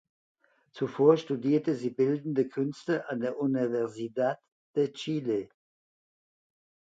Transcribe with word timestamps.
Zuvor 0.71 1.17
studierte 1.17 1.75
sie 1.75 1.91
Bildende 1.91 2.47
Künste 2.49 3.07
an 3.09 3.19
der 3.19 3.37
Universidad 3.37 4.39
de 4.75 4.91
Chile. 4.93 5.49